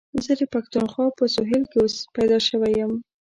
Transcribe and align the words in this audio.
زه 0.23 0.31
د 0.39 0.41
پښتونخوا 0.53 1.05
په 1.17 1.25
سهېل 1.35 1.63
کي 1.71 1.81
پيدا 2.15 2.37
شوی 2.47 2.71
یم. 2.81 2.93